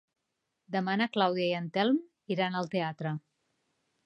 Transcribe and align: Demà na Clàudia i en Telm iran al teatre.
Demà 0.75 0.95
na 1.01 1.07
Clàudia 1.17 1.47
i 1.51 1.57
en 1.59 1.69
Telm 1.77 2.01
iran 2.37 2.59
al 2.63 2.73
teatre. 2.75 3.17